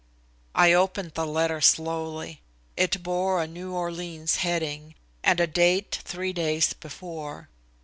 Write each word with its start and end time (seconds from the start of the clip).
I 0.55 0.73
opened 0.73 1.11
the 1.13 1.27
letter 1.27 1.61
slowly. 1.61 2.41
It 2.75 3.03
bore 3.03 3.39
a 3.39 3.45
New 3.45 3.73
Orleans 3.73 4.37
heading, 4.37 4.95
and 5.23 5.39
a 5.39 5.45
date 5.45 5.99
three 6.03 6.33
days 6.33 6.73
before. 6.73 7.49